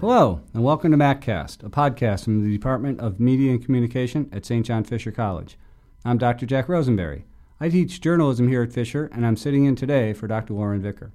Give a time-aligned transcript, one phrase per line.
[0.00, 4.44] Hello, and welcome to MacCast, a podcast from the Department of Media and Communication at
[4.44, 4.66] St.
[4.66, 5.56] John Fisher College.
[6.04, 6.46] I'm Dr.
[6.46, 7.24] Jack Rosenberry.
[7.60, 10.54] I teach journalism here at Fisher, and I'm sitting in today for Dr.
[10.54, 11.12] Lauren Vicker.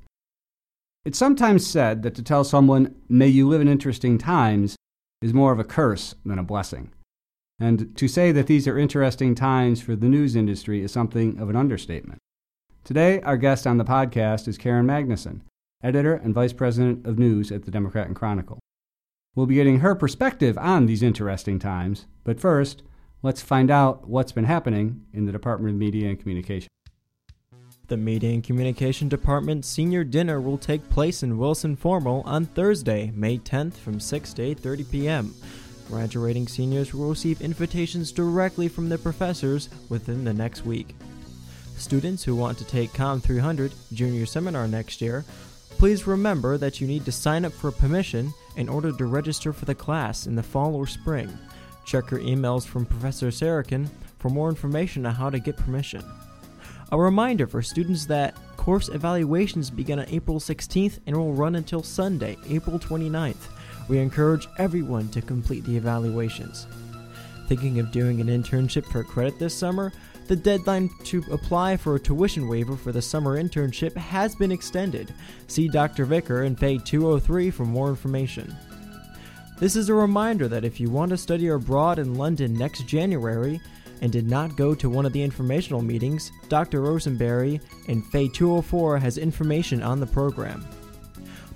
[1.03, 4.75] It's sometimes said that to tell someone, may you live in interesting times,
[5.21, 6.91] is more of a curse than a blessing.
[7.59, 11.49] And to say that these are interesting times for the news industry is something of
[11.49, 12.19] an understatement.
[12.83, 15.41] Today, our guest on the podcast is Karen Magnuson,
[15.81, 18.59] editor and vice president of news at the Democrat and Chronicle.
[19.35, 22.83] We'll be getting her perspective on these interesting times, but first,
[23.21, 26.67] let's find out what's been happening in the Department of Media and Communication.
[27.87, 33.11] The Media and Communication Department senior dinner will take place in Wilson Formal on Thursday,
[33.15, 35.35] May 10th from 6 to 8:30 p.m.
[35.87, 40.95] Graduating seniors will receive invitations directly from their professors within the next week.
[41.77, 45.25] Students who want to take Com 300 Junior Seminar next year,
[45.69, 49.65] please remember that you need to sign up for permission in order to register for
[49.65, 51.37] the class in the fall or spring.
[51.85, 53.87] Check your emails from Professor Sarakin
[54.17, 56.03] for more information on how to get permission.
[56.91, 61.83] A reminder for students that course evaluations begin on April 16th and will run until
[61.83, 63.54] Sunday, April 29th.
[63.87, 66.67] We encourage everyone to complete the evaluations.
[67.47, 69.93] Thinking of doing an internship for credit this summer?
[70.27, 75.13] The deadline to apply for a tuition waiver for the summer internship has been extended.
[75.47, 76.05] See Dr.
[76.05, 78.55] Vicker in Fay 203 for more information.
[79.59, 83.61] This is a reminder that if you want to study abroad in London next January
[84.01, 86.81] and did not go to one of the informational meetings, Dr.
[86.81, 90.65] Rosenberry in Fay 204 has information on the program.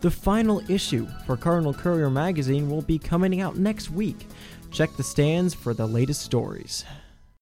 [0.01, 4.27] The final issue for Cardinal Courier magazine will be coming out next week.
[4.71, 6.85] Check the stands for the latest stories.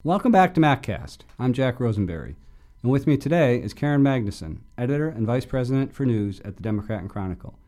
[0.03, 1.19] Welcome back to MacCast.
[1.37, 2.35] I'm Jack Rosenberry,
[2.81, 6.63] and with me today is Karen Magnuson, editor and vice president for news at the
[6.63, 7.59] Democrat and Chronicle.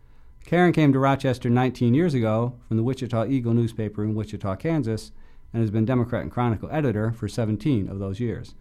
[0.47, 5.11] Karen came to Rochester 19 years ago from the Wichita Eagle newspaper in Wichita, Kansas,
[5.53, 8.55] and has been Democrat and Chronicle editor for 17 of those years.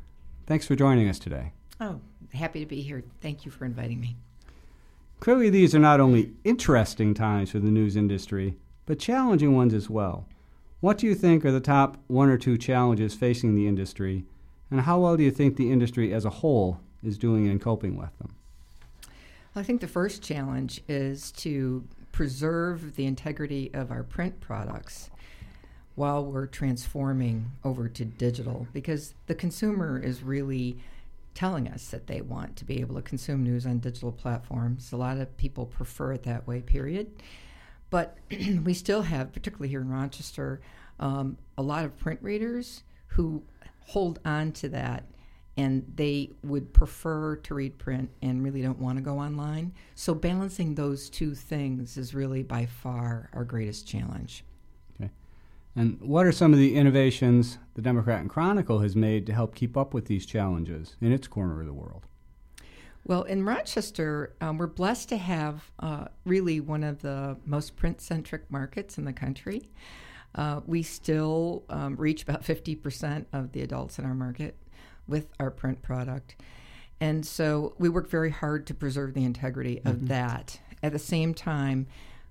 [0.46, 1.52] Thanks for joining us today.
[1.80, 2.02] Oh,
[2.34, 3.02] happy to be here.
[3.22, 4.18] Thank you for inviting me.
[5.20, 8.56] Clearly, these are not only interesting times for the news industry,
[8.86, 10.26] but challenging ones as well.
[10.80, 14.24] What do you think are the top one or two challenges facing the industry,
[14.70, 17.96] and how well do you think the industry as a whole is doing in coping
[17.96, 18.34] with them?
[19.56, 25.10] I think the first challenge is to preserve the integrity of our print products
[25.96, 30.78] while we're transforming over to digital because the consumer is really
[31.38, 34.90] telling us that they want to be able to consume news on digital platforms.
[34.90, 37.12] A lot of people prefer it that way, period.
[37.90, 38.18] But
[38.64, 40.60] we still have, particularly here in Rochester,
[40.98, 43.44] um, a lot of print readers who
[43.86, 45.04] hold on to that
[45.56, 49.72] and they would prefer to read print and really don't want to go online.
[49.94, 54.42] So balancing those two things is really by far our greatest challenge.
[55.78, 59.54] And what are some of the innovations the Democrat and Chronicle has made to help
[59.54, 62.04] keep up with these challenges in its corner of the world?
[63.04, 68.00] Well, in Rochester, um, we're blessed to have uh, really one of the most print
[68.00, 69.70] centric markets in the country.
[70.34, 74.56] Uh, we still um, reach about 50% of the adults in our market
[75.06, 76.34] with our print product.
[77.00, 80.06] And so we work very hard to preserve the integrity of mm-hmm.
[80.06, 80.58] that.
[80.82, 81.86] At the same time,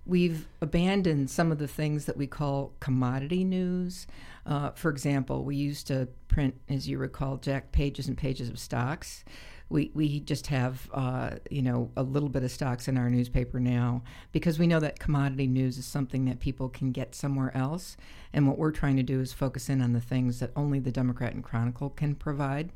[0.07, 4.07] we've abandoned some of the things that we call commodity news.
[4.45, 8.57] Uh, for example, we used to print, as you recall, Jack, pages and pages of
[8.57, 9.25] stocks.
[9.69, 13.59] We, we just have uh, you know a little bit of stocks in our newspaper
[13.59, 14.01] now
[14.31, 17.97] because we know that commodity news is something that people can get somewhere else.
[18.31, 20.91] And what we're trying to do is focus in on the things that only the
[20.91, 22.71] democrat and chronicle can provide.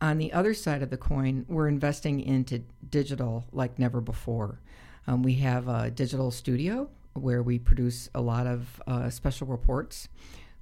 [0.00, 4.60] On the other side of the coin we're investing into digital like never before
[5.06, 10.08] um, we have a digital studio where we produce a lot of uh, special reports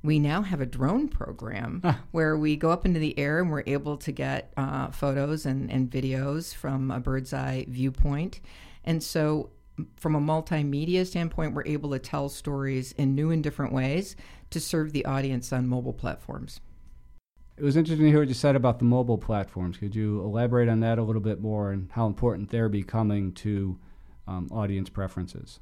[0.03, 1.83] we now have a drone program
[2.13, 5.71] where we go up into the air and we're able to get uh, photos and,
[5.71, 8.41] and videos from a bird's eye viewpoint.
[8.85, 9.51] And so,
[9.97, 14.17] from a multimedia standpoint, we're able to tell stories in new and different ways
[14.51, 16.61] to serve the audience on mobile platforms.
[17.57, 19.77] It was interesting to hear what you said about the mobile platforms.
[19.77, 23.79] Could you elaborate on that a little bit more and how important they're becoming to
[24.29, 25.59] um, audience preferences?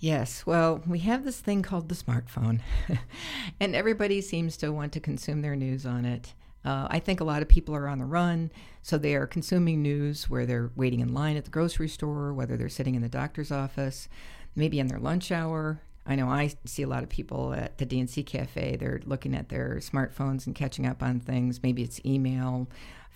[0.00, 2.60] Yes, well, we have this thing called the smartphone,
[3.60, 6.34] and everybody seems to want to consume their news on it.
[6.64, 8.52] Uh, I think a lot of people are on the run,
[8.82, 12.56] so they are consuming news where they're waiting in line at the grocery store, whether
[12.56, 14.08] they're sitting in the doctor's office,
[14.54, 15.80] maybe in their lunch hour.
[16.06, 18.76] I know I see a lot of people at the D&C Cafe.
[18.76, 21.62] They're looking at their smartphones and catching up on things.
[21.62, 22.68] Maybe it's email,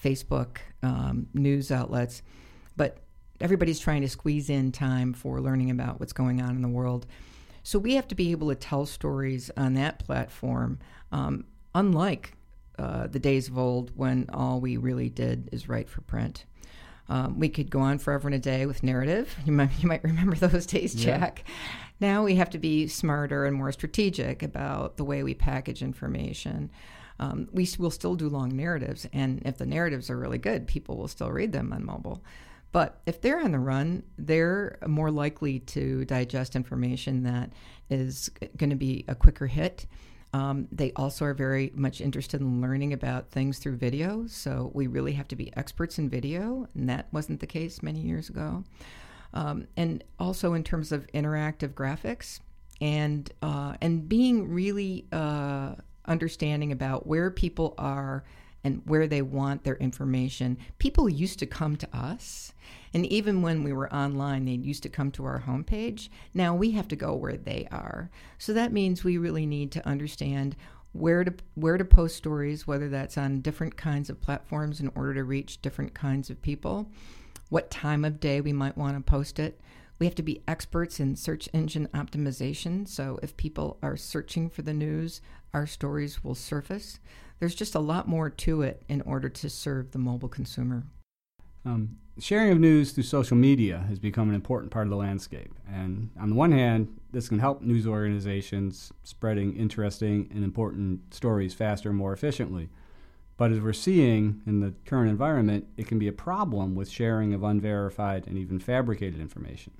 [0.02, 2.22] Facebook, um, news outlets,
[2.76, 2.98] but
[3.42, 7.06] everybody's trying to squeeze in time for learning about what's going on in the world.
[7.64, 10.78] So we have to be able to tell stories on that platform,
[11.10, 11.44] um,
[11.74, 12.36] unlike
[12.78, 16.44] uh, the days of old when all we really did is write for print.
[17.08, 19.36] Um, we could go on forever and a day with narrative.
[19.44, 21.44] You might, you might remember those days, Jack.
[21.44, 21.54] Yeah.
[22.00, 26.70] Now we have to be smarter and more strategic about the way we package information.
[27.18, 30.96] Um, we will still do long narratives, and if the narratives are really good, people
[30.96, 32.24] will still read them on mobile.
[32.72, 37.52] But if they're on the run, they're more likely to digest information that
[37.90, 39.86] is going to be a quicker hit.
[40.34, 44.26] Um, they also are very much interested in learning about things through video.
[44.26, 48.00] So we really have to be experts in video, and that wasn't the case many
[48.00, 48.64] years ago.
[49.34, 52.40] Um, and also in terms of interactive graphics
[52.80, 55.74] and uh, and being really uh,
[56.06, 58.24] understanding about where people are
[58.64, 60.56] and where they want their information.
[60.78, 62.52] People used to come to us,
[62.94, 66.08] and even when we were online, they used to come to our homepage.
[66.34, 68.10] Now we have to go where they are.
[68.38, 70.56] So that means we really need to understand
[70.92, 75.14] where to where to post stories, whether that's on different kinds of platforms in order
[75.14, 76.90] to reach different kinds of people,
[77.48, 79.60] what time of day we might want to post it.
[79.98, 82.88] We have to be experts in search engine optimization.
[82.88, 85.20] So if people are searching for the news,
[85.54, 86.98] our stories will surface
[87.42, 90.84] there's just a lot more to it in order to serve the mobile consumer.
[91.64, 95.52] Um, sharing of news through social media has become an important part of the landscape.
[95.68, 101.52] And on the one hand, this can help news organizations spreading interesting and important stories
[101.52, 102.68] faster and more efficiently.
[103.36, 107.34] But as we're seeing in the current environment, it can be a problem with sharing
[107.34, 109.72] of unverified and even fabricated information.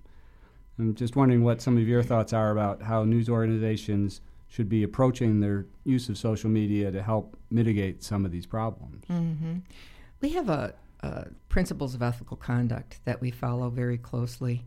[0.80, 4.20] I'm just wondering what some of your thoughts are about how news organizations
[4.52, 9.02] should be approaching their use of social media to help mitigate some of these problems.
[9.10, 9.60] Mm-hmm.
[10.20, 14.66] We have a, a, principles of ethical conduct that we follow very closely.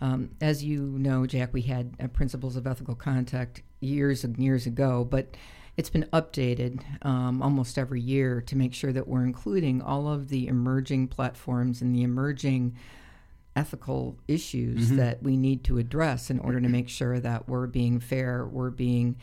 [0.00, 5.04] Um, as you know, Jack, we had principles of ethical conduct years and years ago,
[5.04, 5.36] but
[5.76, 10.28] it's been updated um, almost every year to make sure that we're including all of
[10.28, 12.76] the emerging platforms and the emerging
[13.56, 14.96] ethical issues mm-hmm.
[14.96, 18.70] that we need to address in order to make sure that we're being fair, we're
[18.70, 19.16] being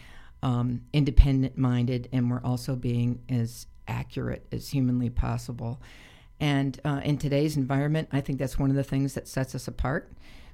[0.44, 5.82] um, independent minded, and we're also being as accurate as humanly possible.
[6.40, 9.68] And uh, in today's environment, I think that's one of the things that sets us
[9.68, 10.12] apart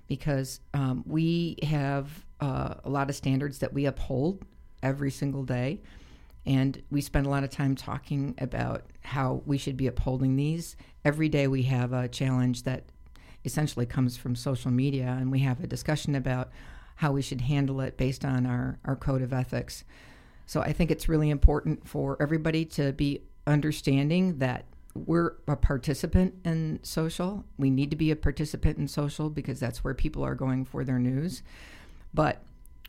[0.08, 4.44] because um, we have uh, a lot of standards that we uphold
[4.84, 5.82] every single day.
[6.46, 10.78] And we spend a lot of time talking about how we should be upholding these.
[11.04, 12.86] Every day we have a challenge that
[13.48, 16.52] essentially comes from social media, and we have a discussion about
[16.98, 19.84] how we should handle it based on our, our code of ethics.
[20.46, 26.36] So I think it's really important for everybody to be understanding that we're a participant
[26.44, 27.46] in social.
[27.58, 30.84] We need to be a participant in social because that's where people are going for
[30.84, 31.44] their news.
[32.14, 32.42] But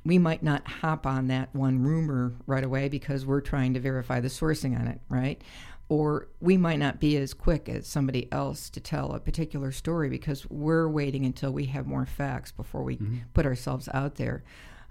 [0.04, 4.20] we might not hop on that one rumor right away because we're trying to verify
[4.20, 5.42] the sourcing on it, right?
[5.88, 10.10] Or we might not be as quick as somebody else to tell a particular story
[10.10, 13.18] because we're waiting until we have more facts before we mm-hmm.
[13.32, 14.42] put ourselves out there.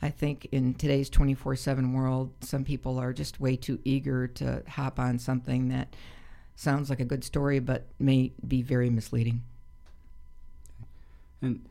[0.02, 4.64] I think in today's 24 7 world, some people are just way too eager to
[4.68, 5.96] hop on something that
[6.56, 9.44] sounds like a good story but may be very misleading.
[11.42, 11.64] And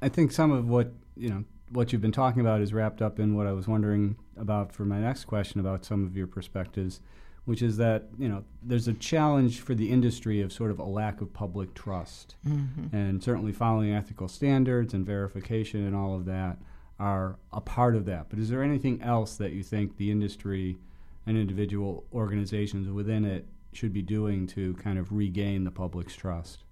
[0.00, 3.18] I think some of what, you know, what you've been talking about is wrapped up
[3.18, 7.00] in what I was wondering about for my next question about some of your perspectives
[7.44, 10.84] which is that you know there's a challenge for the industry of sort of a
[10.84, 12.94] lack of public trust, mm-hmm.
[12.94, 16.58] and certainly following ethical standards and verification and all of that
[16.98, 18.26] are a part of that.
[18.28, 20.78] But is there anything else that you think the industry
[21.26, 26.62] and individual organizations within it should be doing to kind of regain the public's trust?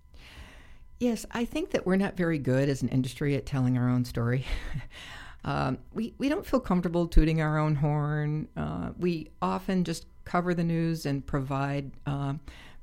[1.00, 4.04] Yes, I think that we're not very good as an industry at telling our own
[4.04, 4.44] story.
[5.44, 8.48] um, we, we don't feel comfortable tooting our own horn.
[8.56, 12.34] Uh, we often just cover the news and provide uh,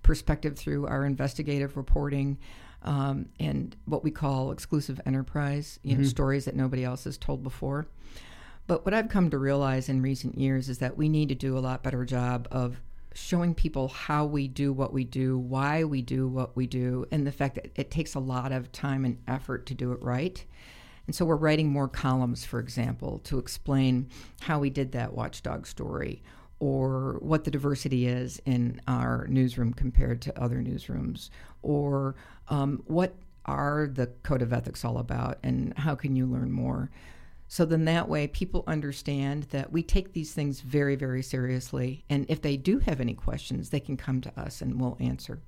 [0.03, 2.37] perspective through our investigative reporting
[2.83, 6.03] um, and what we call exclusive enterprise, you mm-hmm.
[6.03, 7.87] know, stories that nobody else has told before.
[8.67, 11.57] But what I've come to realize in recent years is that we need to do
[11.57, 12.79] a lot better job of
[13.15, 17.25] showing people how we do what we do, why we do what we do, and
[17.25, 20.45] the fact that it takes a lot of time and effort to do it right.
[21.09, 24.09] And so we're writing more columns, for example, to explain
[24.41, 26.21] how we did that watchdog story
[26.59, 31.31] or what the diversity is in our newsroom compared to other newsrooms,
[31.63, 32.13] or
[32.49, 36.91] um, what are the code of ethics all about, and how can you learn more?
[37.47, 42.05] So then that way people understand that we take these things very, very seriously.
[42.07, 45.41] And if they do have any questions, they can come to us and we'll answer.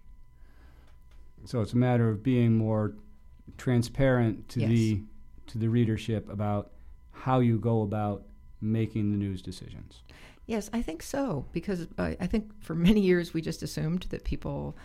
[1.45, 2.95] So it's a matter of being more
[3.59, 4.69] transparent to Yes.
[4.69, 5.03] the
[5.51, 6.71] to the readership about
[7.11, 8.23] how you go about
[8.61, 10.01] making the news decisions.
[10.45, 14.23] Yes, I think so because I, I think for many years we just assumed that
[14.23, 14.75] people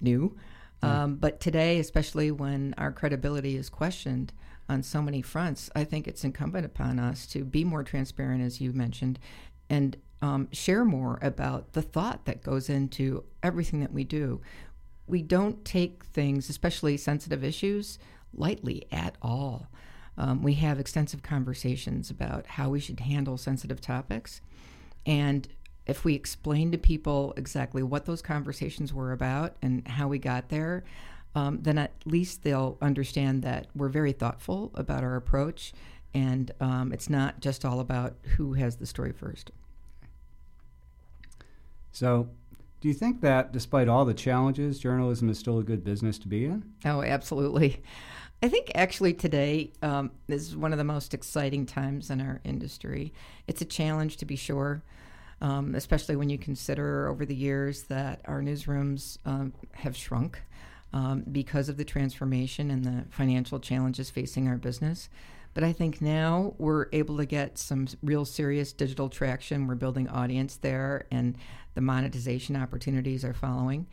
[0.00, 0.36] knew.
[0.82, 4.34] Um, but today, especially when our credibility is questioned
[4.68, 8.60] on so many fronts, I think it's incumbent upon us to be more transparent, as
[8.60, 9.18] you mentioned,
[9.70, 14.42] and um, share more about the thought that goes into everything that we do.
[15.06, 17.98] We don't take things, especially sensitive issues,
[18.34, 19.68] lightly at all.
[20.16, 24.40] Um, we have extensive conversations about how we should handle sensitive topics.
[25.06, 25.48] And
[25.86, 30.48] if we explain to people exactly what those conversations were about and how we got
[30.48, 30.84] there,
[31.34, 35.72] um, then at least they'll understand that we're very thoughtful about our approach
[36.14, 39.50] and um, it's not just all about who has the story first.
[41.90, 42.28] So,
[42.80, 46.28] do you think that despite all the challenges, journalism is still a good business to
[46.28, 46.64] be in?
[46.84, 47.82] Oh, absolutely.
[48.44, 53.14] I think actually today um, is one of the most exciting times in our industry.
[53.46, 54.82] It's a challenge to be sure,
[55.40, 60.42] um, especially when you consider over the years that our newsrooms um, have shrunk
[60.92, 65.08] um, because of the transformation and the financial challenges facing our business.
[65.54, 69.66] But I think now we're able to get some real serious digital traction.
[69.66, 71.38] We're building audience there, and
[71.74, 73.86] the monetization opportunities are following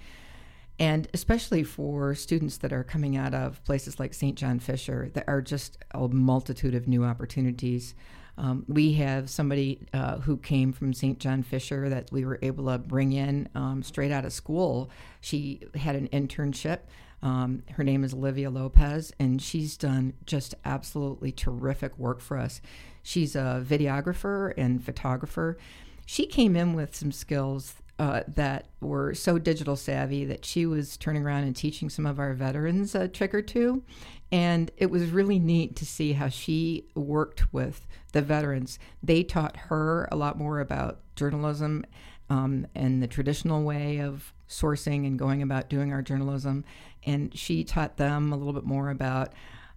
[0.82, 4.36] and especially for students that are coming out of places like St.
[4.36, 7.94] John Fisher, there are just a multitude of new opportunities.
[8.36, 11.20] Um, we have somebody uh, who came from St.
[11.20, 14.90] John Fisher that we were able to bring in um, straight out of school.
[15.20, 16.80] She had an internship.
[17.22, 22.60] Um, her name is Olivia Lopez, and she's done just absolutely terrific work for us.
[23.04, 25.60] She's a videographer and photographer.
[26.08, 30.98] She came in with some skills uh, that were so digital savvy that she was
[30.98, 33.84] turning around and teaching some of our veterans a trick or two.
[34.32, 38.80] And it was really neat to see how she worked with the veterans.
[39.04, 41.86] They taught her a lot more about journalism
[42.28, 46.66] um, and the traditional way of sourcing and going about doing our journalism.
[47.06, 49.32] And she taught them a little bit more about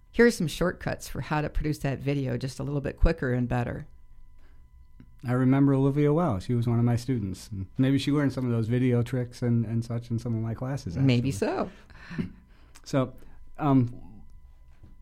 [0.09, 3.33] here are some shortcuts for how to produce that video just a little bit quicker
[3.33, 3.85] and better.
[5.27, 6.39] I remember Olivia well.
[6.39, 7.49] She was one of my students.
[7.51, 10.41] And maybe she learned some of those video tricks and, and such in some of
[10.41, 10.97] my classes.
[10.97, 11.69] Maybe so.
[12.83, 13.13] So,
[13.57, 13.91] um,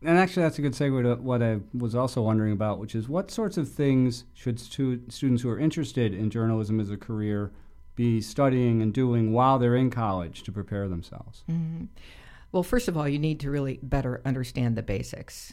[0.02, 3.10] and actually, that's a good segue to what I was also wondering about, which is
[3.10, 7.52] what sorts of things should stu- students who are interested in journalism as a career
[7.94, 11.42] be studying and doing while they're in college to prepare themselves?
[11.50, 11.88] Mhm.
[12.52, 15.52] Well, first of all, you need to really better understand the basics.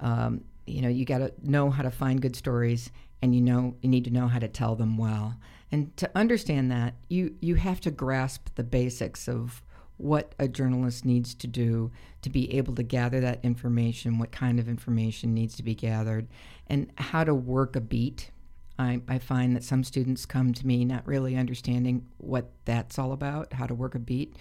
[0.00, 2.90] Um, you know, you got to know how to find good stories,
[3.22, 5.36] and you know you need to know how to tell them well.
[5.72, 9.62] And to understand that, you you have to grasp the basics of
[9.96, 11.90] what a journalist needs to do
[12.22, 16.26] to be able to gather that information, what kind of information needs to be gathered,
[16.66, 18.30] and how to work a beat.
[18.78, 23.12] I, I find that some students come to me not really understanding what that's all
[23.12, 24.36] about, how to work a beat.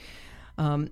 [0.58, 0.90] Um,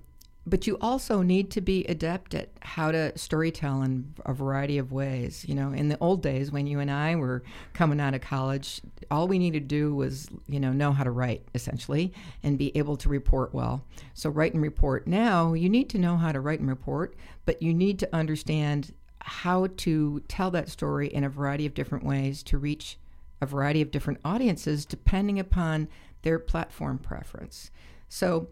[0.47, 4.93] but you also need to be adept at how to storytell in a variety of
[4.93, 5.43] ways.
[5.45, 8.81] You know, in the old days when you and I were coming out of college,
[9.11, 12.13] all we needed to do was, you know, know how to write essentially
[12.43, 13.83] and be able to report well.
[14.13, 15.05] So write and report.
[15.05, 18.93] Now you need to know how to write and report, but you need to understand
[19.19, 22.97] how to tell that story in a variety of different ways to reach
[23.41, 25.89] a variety of different audiences depending upon
[26.21, 27.69] their platform preference.
[28.07, 28.47] So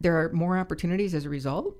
[0.00, 1.74] there are more opportunities as a result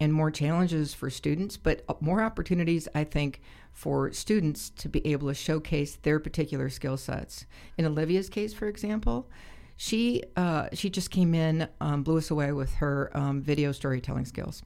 [0.00, 3.40] and more challenges for students, but uh, more opportunities, I think,
[3.72, 7.46] for students to be able to showcase their particular skill sets.
[7.78, 9.28] In Olivia's case, for example,
[9.76, 14.24] she uh, she just came in, um, blew us away with her um, video storytelling
[14.24, 14.62] skills,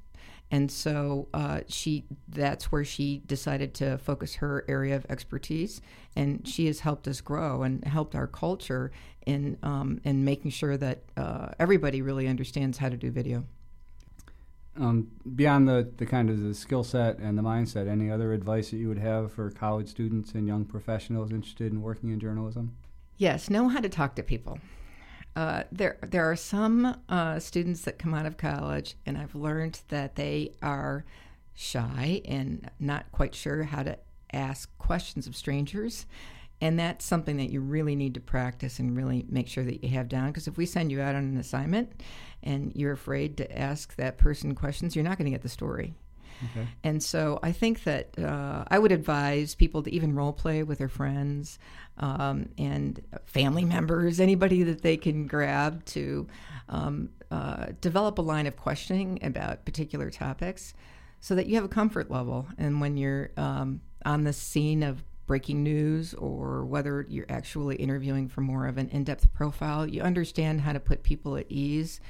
[0.50, 5.80] and so uh, she that's where she decided to focus her area of expertise,
[6.16, 8.90] and she has helped us grow and helped our culture
[9.26, 13.44] in um, in making sure that uh, everybody really understands how to do video.
[14.76, 18.70] Um, beyond the, the kind of the skill set and the mindset, any other advice
[18.70, 22.76] that you would have for college students and young professionals interested in working in journalism?
[23.16, 24.60] Yes, know how to talk to people.
[25.38, 29.80] Uh, there, there are some uh, students that come out of college, and I've learned
[29.86, 31.04] that they are
[31.54, 33.96] shy and not quite sure how to
[34.32, 36.06] ask questions of strangers.
[36.60, 39.90] And that's something that you really need to practice and really make sure that you
[39.90, 40.26] have down.
[40.26, 42.02] Because if we send you out on an assignment
[42.42, 45.94] and you're afraid to ask that person questions, you're not going to get the story.
[46.44, 46.68] Okay.
[46.84, 50.78] And so I think that uh, I would advise people to even role play with
[50.78, 51.58] their friends
[51.98, 56.26] um, and family members, anybody that they can grab to
[56.68, 60.74] um, uh, develop a line of questioning about particular topics
[61.20, 62.46] so that you have a comfort level.
[62.56, 68.28] And when you're um, on the scene of breaking news or whether you're actually interviewing
[68.28, 72.00] for more of an in depth profile, you understand how to put people at ease.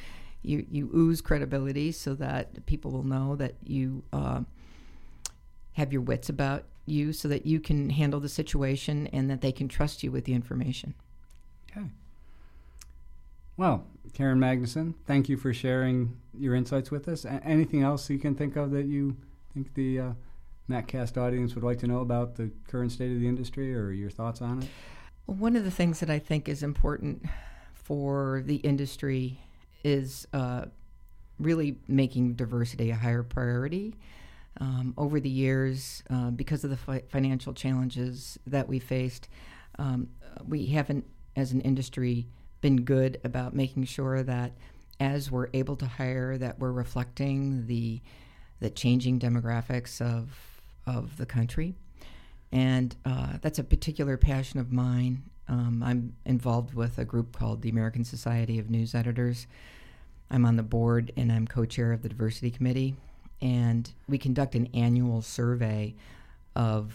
[0.42, 4.42] You, you ooze credibility so that people will know that you uh,
[5.72, 9.52] have your wits about you so that you can handle the situation and that they
[9.52, 10.94] can trust you with the information.
[11.70, 11.86] Okay.
[13.56, 17.24] Well, Karen Magnuson, thank you for sharing your insights with us.
[17.24, 19.16] A- anything else you can think of that you
[19.52, 20.12] think the uh,
[20.70, 24.10] MacCast audience would like to know about the current state of the industry or your
[24.10, 24.68] thoughts on it?
[25.26, 27.26] Well, one of the things that I think is important
[27.74, 29.40] for the industry
[29.84, 30.66] is uh,
[31.38, 33.94] really making diversity a higher priority.
[34.60, 39.28] Um, over the years, uh, because of the fi- financial challenges that we faced,
[39.78, 40.08] um,
[40.48, 41.06] we haven't,
[41.36, 42.26] as an industry,
[42.60, 44.52] been good about making sure that
[45.00, 48.00] as we're able to hire, that we're reflecting the
[48.60, 50.30] the changing demographics of
[50.86, 51.74] of the country,
[52.50, 55.22] and uh, that's a particular passion of mine.
[55.48, 59.46] Um, I'm involved with a group called the American Society of News Editors.
[60.30, 62.96] I'm on the board and I'm co-chair of the diversity committee,
[63.40, 65.94] and we conduct an annual survey
[66.54, 66.92] of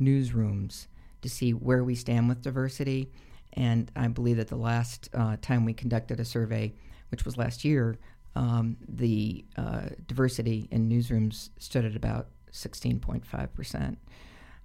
[0.00, 0.86] newsrooms
[1.20, 3.10] to see where we stand with diversity
[3.54, 6.72] and I believe that the last uh, time we conducted a survey,
[7.10, 7.98] which was last year,
[8.36, 13.96] um, the uh, diversity in newsrooms stood at about 16.5%.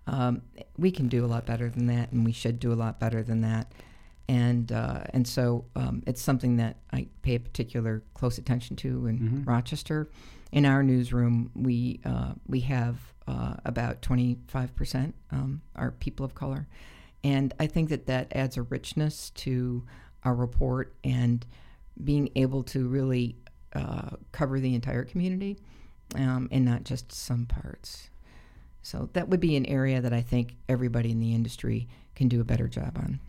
[0.08, 0.42] Um,
[0.78, 3.24] we can do a lot better than that, and we should do a lot better
[3.24, 3.72] than that.
[4.28, 9.08] And uh, and so um, it's something that I pay a particular close attention to
[9.08, 9.44] in mm-hmm.
[9.44, 10.10] Rochester.
[10.52, 12.98] In our newsroom, we uh, we have
[13.28, 16.68] uh, about 25 percent um, are people of color,
[17.24, 19.84] and I think that that adds a richness to
[20.24, 21.46] our report and
[22.04, 23.38] being able to really
[23.74, 25.58] uh, cover the entire community
[26.16, 28.10] um, and not just some parts.
[28.86, 32.40] So that would be an area that I think everybody in the industry can do
[32.40, 33.20] a better job on.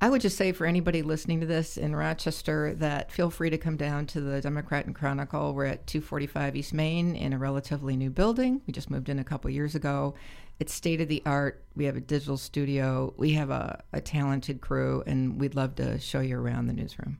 [0.00, 3.58] I would just say for anybody listening to this in Rochester that feel free to
[3.58, 5.54] come down to the Democrat and Chronicle.
[5.54, 8.60] We're at 245 East Main in a relatively new building.
[8.66, 10.14] We just moved in a couple years ago.
[10.58, 11.62] It's state of the art.
[11.76, 13.14] We have a digital studio.
[13.16, 17.18] We have a, a talented crew, and we'd love to show you around the newsroom.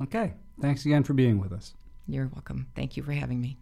[0.00, 0.34] Okay.
[0.60, 1.74] Thanks again for being with us.
[2.06, 2.68] You're welcome.
[2.76, 3.58] Thank you for having me.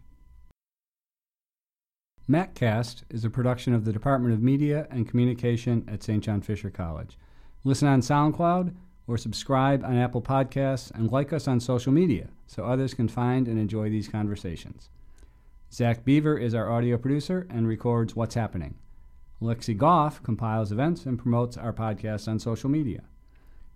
[2.29, 6.23] MacCast is a production of the Department of Media and Communication at St.
[6.23, 7.17] John Fisher College.
[7.65, 8.73] Listen on SoundCloud
[9.07, 13.49] or subscribe on Apple Podcasts and like us on social media so others can find
[13.49, 14.89] and enjoy these conversations.
[15.69, 18.75] Zach Beaver is our audio producer and records What's Happening.
[19.41, 23.01] Lexi Goff compiles events and promotes our podcast on social media.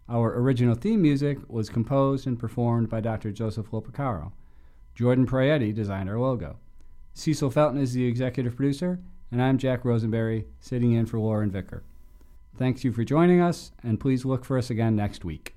[0.07, 3.33] Our original theme music was composed and performed by Dr.
[3.33, 4.31] Joseph Lopacaro.
[4.95, 6.59] Jordan Prietti designed our logo.
[7.17, 8.99] Cecil Felton is the executive producer,
[9.31, 11.81] and I'm Jack Rosenberry, sitting in for Lauren Vicker.
[12.55, 15.55] Thanks you for joining us, and please look for us again next week.